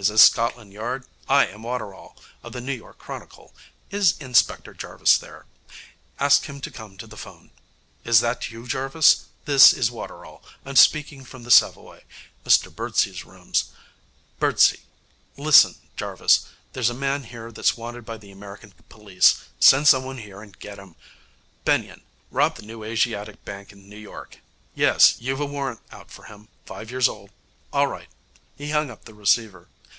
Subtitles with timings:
[0.00, 1.04] 'Is this Scotland Yard?
[1.28, 3.52] I am Waterall, of the New York Chronicle.
[3.90, 5.46] Is Inspector Jarvis there?
[6.20, 7.50] Ask him to come to the phone....
[8.04, 9.24] Is that you, Jarvis?
[9.44, 10.44] This is Waterall.
[10.64, 12.04] I'm speaking from the Savoy,
[12.46, 13.72] Mr Birdsey's rooms.
[14.38, 14.82] Birdsey.
[15.36, 16.46] Listen, Jarvis.
[16.74, 19.48] There's a man here that's wanted by the American police.
[19.58, 20.94] Send someone here and get him.
[21.64, 22.02] Benyon.
[22.30, 24.38] Robbed the New Asiatic Bank in New York.
[24.76, 27.30] Yes, you've a warrant out for him, five years old....
[27.72, 28.06] All right.'
[28.54, 29.66] He hung up the receiver.